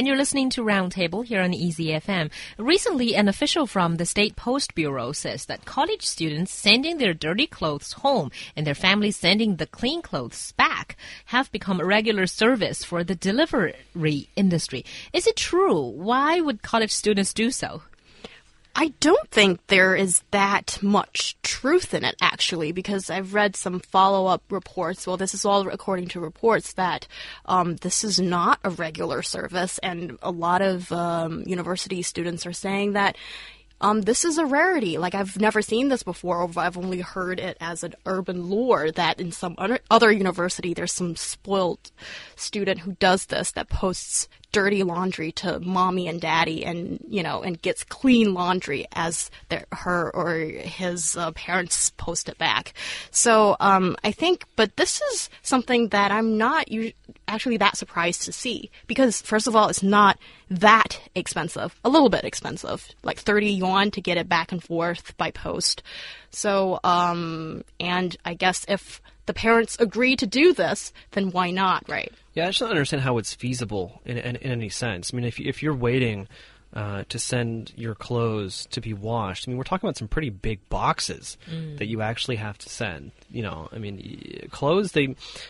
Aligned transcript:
and 0.00 0.06
you're 0.06 0.16
listening 0.16 0.48
to 0.48 0.62
Roundtable 0.62 1.26
here 1.26 1.42
on 1.42 1.52
Easy 1.52 1.88
FM. 1.88 2.30
Recently, 2.56 3.14
an 3.14 3.28
official 3.28 3.66
from 3.66 3.96
the 3.96 4.06
State 4.06 4.34
Post 4.34 4.74
Bureau 4.74 5.12
says 5.12 5.44
that 5.44 5.66
college 5.66 6.06
students 6.06 6.54
sending 6.54 6.96
their 6.96 7.12
dirty 7.12 7.46
clothes 7.46 7.92
home 7.92 8.30
and 8.56 8.66
their 8.66 8.74
families 8.74 9.18
sending 9.18 9.56
the 9.56 9.66
clean 9.66 10.00
clothes 10.00 10.52
back 10.52 10.96
have 11.26 11.52
become 11.52 11.80
a 11.80 11.84
regular 11.84 12.26
service 12.26 12.82
for 12.82 13.04
the 13.04 13.14
delivery 13.14 14.30
industry. 14.36 14.86
Is 15.12 15.26
it 15.26 15.36
true? 15.36 15.78
Why 15.78 16.40
would 16.40 16.62
college 16.62 16.92
students 16.92 17.34
do 17.34 17.50
so? 17.50 17.82
I 18.80 18.94
don't 18.98 19.28
think 19.28 19.66
there 19.66 19.94
is 19.94 20.22
that 20.30 20.78
much 20.80 21.36
truth 21.42 21.92
in 21.92 22.02
it, 22.02 22.14
actually, 22.22 22.72
because 22.72 23.10
I've 23.10 23.34
read 23.34 23.54
some 23.54 23.78
follow 23.78 24.24
up 24.24 24.42
reports. 24.50 25.06
Well, 25.06 25.18
this 25.18 25.34
is 25.34 25.44
all 25.44 25.68
according 25.68 26.08
to 26.08 26.20
reports 26.20 26.72
that 26.72 27.06
um, 27.44 27.76
this 27.76 28.04
is 28.04 28.18
not 28.18 28.58
a 28.64 28.70
regular 28.70 29.20
service, 29.20 29.76
and 29.82 30.18
a 30.22 30.30
lot 30.30 30.62
of 30.62 30.90
um, 30.92 31.42
university 31.44 32.00
students 32.00 32.46
are 32.46 32.54
saying 32.54 32.94
that. 32.94 33.18
Um, 33.82 34.02
this 34.02 34.26
is 34.26 34.36
a 34.36 34.44
rarity. 34.44 34.98
Like 34.98 35.14
I've 35.14 35.40
never 35.40 35.62
seen 35.62 35.88
this 35.88 36.02
before. 36.02 36.50
I've 36.56 36.76
only 36.76 37.00
heard 37.00 37.40
it 37.40 37.56
as 37.62 37.82
an 37.82 37.94
urban 38.04 38.50
lore 38.50 38.90
that 38.90 39.18
in 39.18 39.32
some 39.32 39.54
other 39.90 40.12
university 40.12 40.74
there's 40.74 40.92
some 40.92 41.16
spoiled 41.16 41.90
student 42.36 42.80
who 42.80 42.92
does 43.00 43.24
this 43.24 43.52
that 43.52 43.70
posts 43.70 44.28
dirty 44.52 44.82
laundry 44.82 45.32
to 45.32 45.60
mommy 45.60 46.08
and 46.08 46.20
daddy 46.20 46.64
and 46.64 47.04
you 47.08 47.22
know 47.22 47.42
and 47.42 47.60
gets 47.62 47.84
clean 47.84 48.34
laundry 48.34 48.86
as 48.92 49.30
their, 49.48 49.64
her 49.72 50.10
or 50.14 50.34
his 50.34 51.16
uh, 51.16 51.30
parents 51.32 51.90
post 51.90 52.28
it 52.28 52.38
back. 52.38 52.74
So 53.10 53.56
um, 53.60 53.96
i 54.04 54.12
think 54.12 54.44
but 54.56 54.76
this 54.76 55.00
is 55.12 55.30
something 55.42 55.88
that 55.88 56.10
i'm 56.12 56.38
not 56.38 56.66
actually 57.28 57.56
that 57.56 57.76
surprised 57.76 58.22
to 58.22 58.32
see 58.32 58.70
because 58.86 59.22
first 59.22 59.46
of 59.46 59.56
all 59.56 59.68
it's 59.68 59.82
not 59.82 60.18
that 60.50 61.00
expensive 61.14 61.78
a 61.84 61.88
little 61.88 62.08
bit 62.08 62.24
expensive 62.24 62.88
like 63.02 63.18
30 63.18 63.50
yuan 63.50 63.90
to 63.90 64.00
get 64.00 64.18
it 64.18 64.28
back 64.28 64.52
and 64.52 64.62
forth 64.62 65.16
by 65.16 65.30
post. 65.30 65.82
So 66.30 66.80
um, 66.84 67.64
and 67.78 68.16
i 68.24 68.34
guess 68.34 68.64
if 68.68 69.00
the 69.26 69.34
parents 69.34 69.76
agree 69.78 70.16
to 70.16 70.26
do 70.26 70.52
this, 70.52 70.92
then 71.12 71.30
why 71.30 71.50
not, 71.50 71.88
right? 71.88 72.12
Yeah, 72.34 72.44
I 72.44 72.48
just 72.48 72.60
don't 72.60 72.70
understand 72.70 73.02
how 73.02 73.18
it's 73.18 73.34
feasible 73.34 74.00
in, 74.04 74.18
in, 74.18 74.36
in 74.36 74.52
any 74.52 74.68
sense. 74.68 75.12
I 75.12 75.16
mean, 75.16 75.26
if, 75.26 75.40
if 75.40 75.62
you're 75.62 75.74
waiting 75.74 76.28
uh, 76.72 77.02
to 77.08 77.18
send 77.18 77.72
your 77.76 77.96
clothes 77.96 78.66
to 78.70 78.80
be 78.80 78.94
washed, 78.94 79.46
I 79.46 79.50
mean, 79.50 79.58
we're 79.58 79.64
talking 79.64 79.88
about 79.88 79.96
some 79.96 80.06
pretty 80.06 80.30
big 80.30 80.68
boxes 80.68 81.36
mm. 81.50 81.78
that 81.78 81.88
you 81.88 82.00
actually 82.00 82.36
have 82.36 82.56
to 82.58 82.68
send. 82.68 83.10
You 83.28 83.42
know, 83.42 83.68
I 83.72 83.78
mean, 83.78 84.48
clothes, 84.52 84.92
they, 84.92 85.02
I 85.02 85.06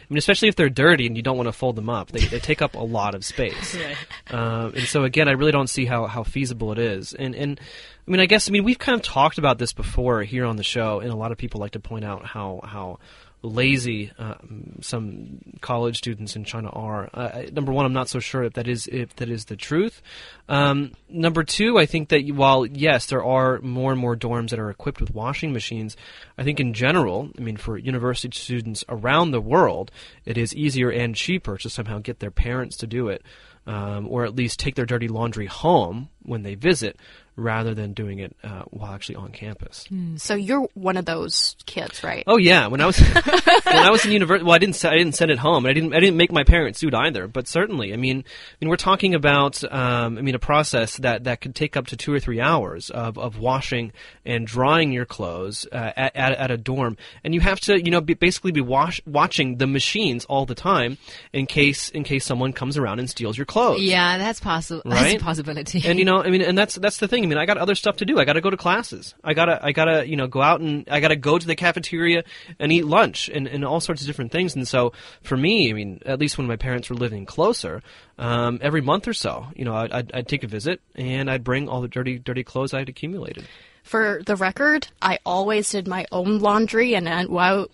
mean, 0.09 0.17
especially 0.17 0.48
if 0.48 0.57
they're 0.57 0.71
dirty 0.71 1.07
and 1.07 1.17
you 1.17 1.23
don't 1.23 1.37
want 1.37 1.48
to 1.48 1.53
fold 1.53 1.77
them 1.77 1.91
up, 1.91 2.11
they, 2.11 2.21
they 2.21 2.39
take 2.39 2.63
up 2.63 2.75
a 2.75 2.79
lot 2.79 3.15
of 3.15 3.25
space. 3.25 3.77
right. 4.31 4.35
uh, 4.35 4.71
and 4.75 4.85
so, 4.85 5.05
again, 5.05 5.29
I 5.29 5.33
really 5.33 5.53
don't 5.53 5.69
see 5.69 5.85
how, 5.85 6.07
how 6.07 6.23
feasible 6.23 6.73
it 6.73 6.79
is. 6.79 7.13
And, 7.13 7.35
and, 7.35 7.61
I 8.09 8.11
mean, 8.11 8.21
I 8.21 8.27
guess, 8.27 8.48
I 8.48 8.53
mean, 8.53 8.65
we've 8.65 8.79
kind 8.79 8.97
of 8.97 9.03
talked 9.03 9.39
about 9.39 9.59
this 9.59 9.73
before 9.73 10.23
here 10.23 10.45
on 10.45 10.57
the 10.57 10.65
show, 10.65 11.01
and 11.01 11.13
a 11.13 11.17
lot 11.17 11.33
of 11.33 11.39
people 11.39 11.61
like 11.61 11.73
to 11.73 11.81
point 11.81 12.05
out 12.05 12.25
how, 12.25 12.61
how, 12.65 12.98
lazy 13.42 14.12
uh, 14.19 14.34
some 14.80 15.41
college 15.60 15.98
students 15.98 16.36
in 16.36 16.44
China 16.44 16.69
are. 16.69 17.08
Uh, 17.12 17.42
number 17.52 17.72
one, 17.72 17.86
I'm 17.86 17.92
not 17.92 18.08
so 18.08 18.19
sure 18.19 18.42
if 18.44 18.55
that 18.55 18.69
is 18.69 18.86
if 18.86 19.16
that 19.16 19.30
is 19.30 19.46
the 19.46 19.56
truth. 19.56 20.02
Um, 20.48 20.92
number 21.08 21.42
two, 21.42 21.78
I 21.78 21.86
think 21.86 22.11
that 22.11 22.28
while 22.30 22.66
yes, 22.66 23.06
there 23.06 23.24
are 23.24 23.58
more 23.61 23.92
and 23.92 24.00
more 24.00 24.16
dorms 24.16 24.50
that 24.50 24.58
are 24.58 24.70
equipped 24.70 25.00
with 25.00 25.14
washing 25.14 25.52
machines, 25.52 25.96
I 26.36 26.44
think 26.44 26.61
in 26.61 26.74
general, 26.74 27.30
I 27.38 27.41
mean, 27.41 27.56
for 27.56 27.78
university 27.78 28.36
students 28.38 28.84
around 28.88 29.30
the 29.30 29.41
world, 29.41 29.91
it 30.24 30.36
is 30.36 30.55
easier 30.55 30.91
and 30.91 31.14
cheaper 31.14 31.56
to 31.58 31.70
somehow 31.70 31.98
get 31.98 32.20
their 32.20 32.30
parents 32.30 32.77
to 32.78 32.86
do 32.86 33.08
it. 33.08 33.22
Um, 33.66 34.08
or 34.08 34.24
at 34.24 34.34
least 34.34 34.58
take 34.58 34.74
their 34.74 34.86
dirty 34.86 35.06
laundry 35.06 35.46
home 35.46 36.08
when 36.22 36.42
they 36.42 36.55
visit, 36.55 36.96
rather 37.36 37.75
than 37.75 37.92
doing 37.92 38.19
it 38.19 38.36
uh, 38.45 38.62
while 38.70 38.92
actually 38.92 39.17
on 39.17 39.33
campus. 39.33 39.86
Mm. 39.91 40.20
So 40.20 40.34
you're 40.34 40.69
one 40.75 40.97
of 40.97 41.05
those 41.05 41.56
kids, 41.67 42.05
right? 42.05 42.25
Oh 42.27 42.36
yeah, 42.36 42.67
when 42.67 42.80
I 42.80 42.86
was 42.86 42.98
when 43.64 43.77
I 43.77 43.91
was 43.91 44.05
in 44.05 44.13
university, 44.13 44.45
well, 44.45 44.55
I 44.55 44.58
didn't 44.58 44.85
I 44.85 44.96
didn't 44.96 45.14
send 45.14 45.30
it 45.30 45.39
home, 45.39 45.64
and 45.64 45.70
I 45.70 45.74
didn't 45.74 45.95
I 45.95 46.01
didn't 46.01 46.17
make 46.17 46.33
my 46.33 46.45
parents 46.45 46.80
do 46.80 46.89
it 46.89 46.95
either. 46.95 47.27
But 47.29 47.48
certainly, 47.48 47.92
I 47.92 47.96
mean, 47.96 48.18
I 48.18 48.55
mean, 48.61 48.68
we're 48.68 48.77
talking 48.77 49.14
about 49.14 49.63
um, 49.73 50.18
I 50.18 50.23
mean 50.23 50.35
a 50.35 50.41
process 50.41 50.96
that 50.98 51.24
that 51.24 51.41
could 51.41 51.55
take 51.55 51.77
up 51.77 51.86
to 51.89 51.96
two 51.96 52.13
or 52.13 52.20
three 52.20 52.41
hours 52.41 52.91
of, 52.91 53.18
of 53.18 53.39
washing 53.39 53.92
and 54.24 54.47
drying 54.47 54.92
your 54.92 55.07
clothes 55.07 55.67
uh, 55.73 55.92
at, 55.97 56.17
at, 56.17 56.33
at 56.33 56.51
a 56.51 56.57
dorm, 56.57 56.97
and 57.24 57.35
you 57.35 57.41
have 57.41 57.61
to 57.61 57.83
you 57.83 57.91
know 57.91 58.01
be, 58.01 58.14
basically 58.14 58.52
be 58.52 58.61
wash, 58.61 59.01
watching 59.07 59.57
the 59.57 59.67
machines 59.67 60.24
all 60.27 60.47
the 60.47 60.55
time 60.55 60.98
in 61.33 61.47
case 61.47 61.89
in 61.91 62.05
case 62.05 62.24
someone 62.24 62.52
comes 62.52 62.77
around 62.77 62.98
and 62.98 63.08
steals 63.08 63.36
your 63.36 63.47
clothes. 63.47 63.83
Yeah, 63.83 64.18
that's 64.18 64.41
possible. 64.41 64.83
Right? 64.85 65.01
That's 65.11 65.23
a 65.23 65.24
possibility. 65.24 65.83
And 65.85 65.98
you 65.98 66.05
know, 66.05 66.23
I 66.23 66.30
mean, 66.30 66.42
and 66.42 66.57
that's 66.57 66.74
that's 66.77 66.98
the 66.98 67.08
thing. 67.08 67.20
I 67.25 67.27
mean, 67.27 67.39
I 67.39 67.47
got 67.47 67.58
other 67.58 67.75
stuff 67.75 67.98
to 67.98 68.05
do. 68.05 68.19
I 68.19 68.25
got 68.25 68.35
to 68.35 68.41
go 68.41 68.51
to 68.51 68.57
classes. 68.57 69.14
I 69.23 69.35
gotta 69.35 69.64
I 69.64 69.73
gotta 69.73 70.08
you 70.08 70.17
know 70.17 70.27
go 70.27 70.42
out 70.42 70.61
and 70.61 70.86
I 70.91 71.01
gotta 71.01 71.17
go 71.17 71.39
to 71.39 71.47
the 71.47 71.57
cafeteria 71.57 72.25
and 72.58 72.73
eat 72.73 72.85
lunch 72.85 73.29
and, 73.29 73.47
and 73.47 73.64
all 73.64 73.81
sorts 73.81 74.01
of 74.03 74.07
different 74.07 74.33
things. 74.33 74.55
And 74.55 74.67
so 74.67 74.92
for 75.23 75.36
me, 75.36 75.70
I 75.70 75.73
mean, 75.73 76.01
at 76.07 76.19
least 76.19 76.39
when 76.39 76.47
my 76.47 76.57
parents 76.57 76.91
were 76.91 76.97
living 76.97 77.27
closer, 77.27 77.83
um, 78.19 78.59
every 78.63 78.80
month 78.80 79.09
or 79.09 79.14
so, 79.14 79.47
you 79.55 79.64
know, 79.64 79.75
I'd, 79.75 79.92
I'd, 79.92 80.13
I'd 80.13 80.29
take 80.29 80.45
a 80.45 80.48
visit 80.48 80.80
and 80.95 81.30
I'd 81.30 81.45
bring 81.45 81.69
all 81.69 81.80
the 81.80 81.89
dirty 81.89 82.19
dirty 82.19 82.45
clothes 82.45 82.75
I 82.75 82.80
had 82.80 82.89
accumulated. 82.89 83.47
For 83.83 84.23
the 84.24 84.36
record, 84.36 84.89
I 85.02 85.18
always 85.27 85.70
did 85.70 85.89
my 85.89 86.07
own 86.13 86.39
laundry, 86.39 86.95
and 86.95 87.29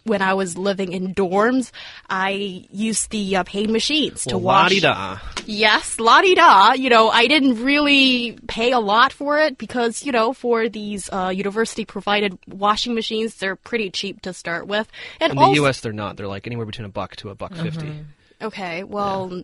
when 0.04 0.22
I 0.22 0.34
was 0.34 0.56
living 0.56 0.92
in 0.92 1.14
dorms, 1.14 1.72
I 2.08 2.66
used 2.70 3.10
the 3.10 3.36
uh, 3.36 3.44
paid 3.44 3.68
machines 3.68 4.24
to 4.24 4.38
well, 4.38 4.44
wash. 4.44 4.82
La-di-da. 4.82 5.18
Yes, 5.46 6.00
la 6.00 6.22
di 6.22 6.34
da. 6.34 6.72
You 6.72 6.90
know, 6.90 7.08
I 7.08 7.26
didn't 7.26 7.62
really 7.62 8.38
pay 8.48 8.72
a 8.72 8.80
lot 8.80 9.12
for 9.12 9.38
it 9.38 9.58
because 9.58 10.04
you 10.04 10.12
know, 10.12 10.32
for 10.32 10.68
these 10.68 11.12
uh, 11.12 11.28
university-provided 11.28 12.38
washing 12.48 12.94
machines, 12.94 13.34
they're 13.36 13.56
pretty 13.56 13.90
cheap 13.90 14.22
to 14.22 14.32
start 14.32 14.66
with. 14.66 14.88
And 15.20 15.32
in 15.32 15.38
the 15.38 15.52
U.S., 15.56 15.80
they're 15.80 15.92
not. 15.92 16.16
They're 16.16 16.28
like 16.28 16.46
anywhere 16.46 16.66
between 16.66 16.86
a 16.86 16.90
buck 16.90 17.16
to 17.16 17.30
a 17.30 17.34
buck 17.34 17.54
50 17.54 17.86
mm-hmm. 17.86 18.02
Okay, 18.42 18.84
well. 18.84 19.30
Yeah 19.32 19.42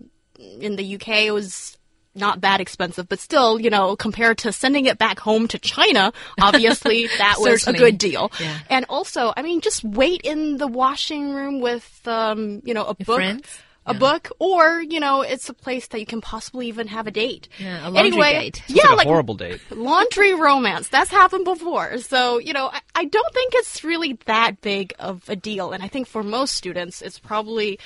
in 0.60 0.76
the 0.76 0.94
UK 0.94 1.08
it 1.08 1.30
was 1.30 1.76
not 2.14 2.42
that 2.42 2.60
expensive, 2.60 3.08
but 3.08 3.18
still, 3.18 3.60
you 3.60 3.70
know, 3.70 3.96
compared 3.96 4.38
to 4.38 4.52
sending 4.52 4.86
it 4.86 4.98
back 4.98 5.18
home 5.18 5.48
to 5.48 5.58
China, 5.58 6.12
obviously 6.40 7.08
that 7.18 7.36
was 7.38 7.66
a 7.66 7.72
good 7.72 7.98
deal. 7.98 8.30
Yeah. 8.40 8.58
And 8.68 8.86
also, 8.88 9.32
I 9.36 9.42
mean, 9.42 9.60
just 9.60 9.84
wait 9.84 10.22
in 10.22 10.58
the 10.58 10.66
washing 10.66 11.32
room 11.32 11.60
with, 11.60 12.00
um, 12.06 12.62
you 12.64 12.74
know, 12.74 12.82
a 12.82 12.96
Your 12.98 13.06
book. 13.06 13.16
Friends? 13.16 13.58
a 13.84 13.92
yeah. 13.92 13.98
book, 13.98 14.30
or 14.38 14.80
you 14.80 15.00
know, 15.00 15.22
it's 15.22 15.48
a 15.48 15.54
place 15.54 15.88
that 15.88 15.98
you 15.98 16.06
can 16.06 16.20
possibly 16.20 16.68
even 16.68 16.86
have 16.86 17.06
a 17.06 17.10
date. 17.10 17.48
Yeah, 17.58 17.80
a 17.82 17.90
laundry 17.90 18.12
anyway, 18.12 18.32
date. 18.34 18.62
yeah, 18.68 18.88
like, 18.90 18.98
like 18.98 19.06
horrible 19.08 19.34
date. 19.34 19.60
Laundry 19.70 20.34
romance. 20.34 20.88
That's 20.88 21.10
happened 21.10 21.44
before. 21.44 21.98
So 21.98 22.38
you 22.38 22.52
know, 22.52 22.68
I, 22.68 22.80
I 22.94 23.04
don't 23.06 23.34
think 23.34 23.54
it's 23.56 23.82
really 23.82 24.18
that 24.26 24.60
big 24.60 24.94
of 25.00 25.28
a 25.28 25.34
deal, 25.34 25.72
and 25.72 25.82
I 25.82 25.88
think 25.88 26.06
for 26.06 26.22
most 26.22 26.54
students, 26.54 27.02
it's 27.02 27.18
probably 27.18 27.80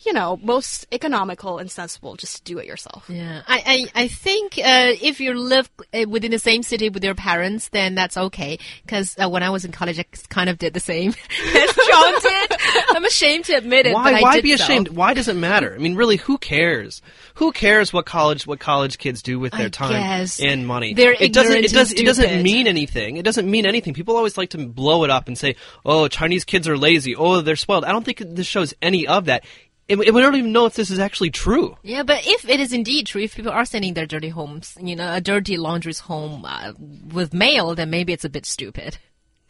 you 0.00 0.12
know, 0.12 0.38
most 0.42 0.86
economical 0.92 1.58
and 1.58 1.70
sensible. 1.70 2.16
Just 2.16 2.44
do 2.44 2.58
it 2.58 2.66
yourself. 2.66 3.04
Yeah, 3.08 3.42
I 3.46 3.88
I, 3.94 4.02
I 4.02 4.08
think 4.08 4.58
uh, 4.58 4.92
if 5.00 5.20
you 5.20 5.34
live 5.34 5.70
uh, 5.94 6.04
within 6.08 6.30
the 6.30 6.38
same 6.38 6.62
city 6.62 6.88
with 6.88 7.04
your 7.04 7.14
parents, 7.14 7.68
then 7.68 7.94
that's 7.94 8.16
okay. 8.16 8.58
Because 8.84 9.16
uh, 9.22 9.28
when 9.28 9.42
I 9.42 9.50
was 9.50 9.64
in 9.64 9.72
college, 9.72 9.98
I 9.98 10.04
kind 10.28 10.48
of 10.50 10.58
did 10.58 10.74
the 10.74 10.80
same 10.80 11.10
as 11.54 11.74
John 11.74 12.14
did. 12.20 12.52
I'm 12.90 13.04
ashamed 13.04 13.44
to 13.46 13.54
admit 13.54 13.86
it. 13.86 13.94
Why? 13.94 14.20
why 14.20 14.40
be 14.40 14.52
ashamed? 14.52 14.88
So. 14.88 14.94
Why 14.94 15.14
does 15.14 15.28
it 15.28 15.36
matter? 15.36 15.74
I 15.74 15.78
mean, 15.78 15.94
really, 15.94 16.16
who 16.16 16.38
cares? 16.38 17.02
Who 17.34 17.52
cares 17.52 17.92
what 17.92 18.06
college 18.06 18.46
what 18.46 18.60
college 18.60 18.98
kids 18.98 19.22
do 19.22 19.38
with 19.38 19.52
their 19.52 19.66
I 19.66 19.70
time 19.70 19.92
guess. 19.92 20.40
and 20.40 20.66
money? 20.66 20.94
They're 20.94 21.12
it 21.12 21.32
doesn't. 21.32 21.64
It 21.64 21.72
does. 21.72 21.92
It 21.92 22.04
doesn't 22.04 22.42
mean 22.42 22.66
anything. 22.66 23.16
It 23.16 23.24
doesn't 23.24 23.50
mean 23.50 23.66
anything. 23.66 23.94
People 23.94 24.16
always 24.16 24.36
like 24.36 24.50
to 24.50 24.58
blow 24.66 25.04
it 25.04 25.10
up 25.10 25.28
and 25.28 25.38
say, 25.38 25.56
"Oh, 25.84 26.08
Chinese 26.08 26.44
kids 26.44 26.68
are 26.68 26.76
lazy. 26.76 27.14
Oh, 27.14 27.40
they're 27.40 27.56
spoiled." 27.56 27.84
I 27.84 27.92
don't 27.92 28.04
think 28.04 28.18
this 28.18 28.46
shows 28.46 28.74
any 28.82 29.06
of 29.06 29.26
that 29.26 29.44
we 29.88 29.96
don't 29.96 30.36
even 30.36 30.52
know 30.52 30.66
if 30.66 30.74
this 30.74 30.90
is 30.90 30.98
actually 30.98 31.30
true. 31.30 31.76
Yeah, 31.82 32.02
but 32.02 32.26
if 32.26 32.48
it 32.48 32.60
is 32.60 32.72
indeed 32.72 33.06
true, 33.06 33.22
if 33.22 33.34
people 33.34 33.52
are 33.52 33.64
sending 33.64 33.94
their 33.94 34.06
dirty 34.06 34.28
homes, 34.28 34.76
you 34.80 34.96
know, 34.96 35.12
a 35.12 35.20
dirty 35.20 35.56
laundry's 35.56 36.00
home 36.00 36.44
uh, 36.44 36.72
with 37.12 37.34
mail, 37.34 37.74
then 37.74 37.90
maybe 37.90 38.12
it's 38.12 38.24
a 38.24 38.30
bit 38.30 38.46
stupid. 38.46 38.98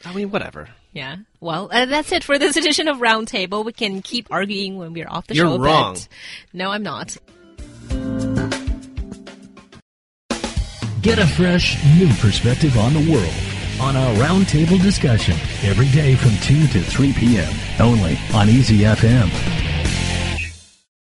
I 0.04 0.12
mean, 0.14 0.30
whatever. 0.30 0.68
Yeah. 0.92 1.16
Well, 1.40 1.68
uh, 1.72 1.86
that's 1.86 2.12
it 2.12 2.24
for 2.24 2.38
this 2.38 2.56
edition 2.56 2.88
of 2.88 2.98
Roundtable. 2.98 3.64
We 3.64 3.72
can 3.72 4.02
keep 4.02 4.28
arguing 4.30 4.78
when 4.78 4.92
we're 4.92 5.08
off 5.08 5.26
the 5.26 5.34
You're 5.34 5.46
show. 5.46 5.52
You're 5.52 5.64
wrong. 5.64 5.96
no, 6.52 6.70
I'm 6.70 6.82
not. 6.82 7.16
Get 11.02 11.18
a 11.18 11.26
fresh, 11.26 11.82
new 11.96 12.08
perspective 12.14 12.76
on 12.78 12.94
the 12.94 13.10
world 13.10 13.52
on 13.80 13.96
our 13.96 14.14
Roundtable 14.14 14.80
discussion 14.80 15.34
every 15.64 15.88
day 15.88 16.14
from 16.14 16.30
2 16.42 16.68
to 16.68 16.80
3 16.80 17.12
p.m. 17.14 17.52
only 17.80 18.16
on 18.34 18.48
Easy 18.48 18.78
FM. 18.80 19.61